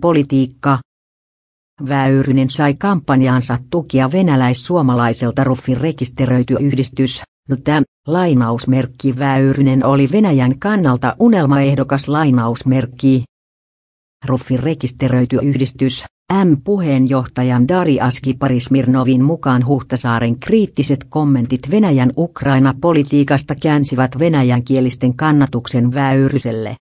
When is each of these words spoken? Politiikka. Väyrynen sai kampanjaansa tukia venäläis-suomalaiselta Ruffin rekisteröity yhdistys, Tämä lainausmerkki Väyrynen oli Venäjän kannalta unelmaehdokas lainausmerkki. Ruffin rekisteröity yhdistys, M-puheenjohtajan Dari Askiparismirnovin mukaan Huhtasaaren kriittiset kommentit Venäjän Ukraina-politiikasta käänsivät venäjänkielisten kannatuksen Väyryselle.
Politiikka. 0.00 0.78
Väyrynen 1.88 2.50
sai 2.50 2.74
kampanjaansa 2.74 3.58
tukia 3.70 4.12
venäläis-suomalaiselta 4.12 5.44
Ruffin 5.44 5.80
rekisteröity 5.80 6.54
yhdistys, 6.60 7.22
Tämä 7.64 7.82
lainausmerkki 8.06 9.18
Väyrynen 9.18 9.86
oli 9.86 10.08
Venäjän 10.12 10.58
kannalta 10.58 11.16
unelmaehdokas 11.18 12.08
lainausmerkki. 12.08 13.24
Ruffin 14.24 14.62
rekisteröity 14.62 15.38
yhdistys, 15.42 16.04
M-puheenjohtajan 16.44 17.68
Dari 17.68 18.00
Askiparismirnovin 18.00 19.24
mukaan 19.24 19.66
Huhtasaaren 19.66 20.40
kriittiset 20.40 21.04
kommentit 21.08 21.70
Venäjän 21.70 22.12
Ukraina-politiikasta 22.16 23.54
käänsivät 23.62 24.18
venäjänkielisten 24.18 25.16
kannatuksen 25.16 25.94
Väyryselle. 25.94 26.76